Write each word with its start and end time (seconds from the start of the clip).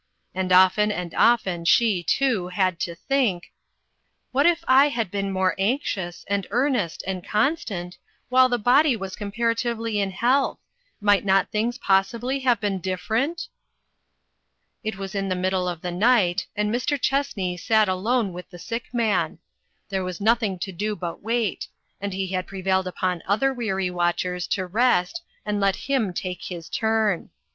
And 0.33 0.51
often 0.51 0.91
and 0.91 1.13
often 1.13 1.63
she, 1.63 2.01
too, 2.01 2.47
had 2.47 2.79
to 2.79 2.95
think:" 2.95 3.51
What 4.31 4.47
if 4.47 4.63
I 4.67 4.87
had 4.89 5.11
been 5.11 5.31
more 5.31 5.53
anxious, 5.59 6.25
and 6.27 6.47
earnest, 6.49 7.03
and 7.05 7.23
constant, 7.23 7.99
while 8.27 8.49
the 8.49 8.57
body 8.57 8.95
was 8.95 9.15
comparatively 9.15 9.99
in 9.99 10.09
health 10.09 10.57
might 10.99 11.23
not 11.23 11.51
things 11.51 11.77
possibly 11.77 12.39
have 12.39 12.59
been 12.59 12.79
different?" 12.79 13.47
It 14.83 14.97
was 14.97 15.13
in 15.13 15.29
the 15.29 15.35
middle 15.35 15.67
of 15.69 15.81
the 15.81 15.91
night, 15.91 16.47
and 16.55 16.73
Mr. 16.73 16.99
Chessney 16.99 17.55
sat 17.55 17.87
alone 17.87 18.33
with 18.33 18.49
the 18.49 18.57
sick 18.57 18.85
man. 18.91 19.37
There 19.89 20.03
was 20.03 20.19
nothing 20.19 20.57
to 20.65 20.71
do 20.71 20.95
but 20.95 21.21
wait, 21.21 21.67
and 22.01 22.11
he 22.11 22.29
had 22.29 22.47
prevailed 22.47 22.87
upon 22.87 23.21
other 23.27 23.53
weary 23.53 23.91
watchers 23.91 24.47
to 24.47 24.65
rest, 24.65 25.21
and 25.45 25.59
let 25.59 25.75
him 25.75 26.11
take 26.11 26.41
his 26.45 26.69
turn. 26.69 27.29